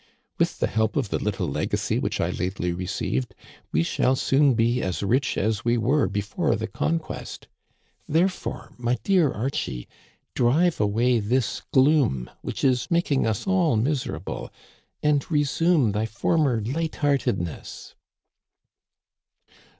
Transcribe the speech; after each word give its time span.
With 0.39 0.57
the 0.57 0.65
help 0.65 0.95
of 0.97 1.09
the 1.09 1.19
little 1.19 1.47
legacy 1.47 1.99
which 1.99 2.19
I 2.19 2.31
lately 2.31 2.73
received, 2.73 3.35
we 3.71 3.83
shall 3.83 4.15
soon 4.15 4.55
be 4.55 4.81
as 4.81 5.03
rich 5.03 5.37
as 5.37 5.63
we 5.63 5.77
were 5.77 6.07
before 6.07 6.55
the 6.55 6.65
conquest. 6.65 7.47
Therefore, 8.07 8.73
my 8.79 8.97
dear 9.03 9.31
Archie, 9.31 9.87
drive 10.33 10.79
away 10.81 11.19
this 11.19 11.61
gloom 11.71 12.31
which 12.41 12.63
is 12.63 12.89
making 12.89 13.27
us 13.27 13.45
all 13.45 13.75
miserable 13.77 14.51
and 15.03 15.29
resume 15.29 15.91
thy 15.91 16.07
former 16.07 16.63
lightheartedness. 16.65 17.93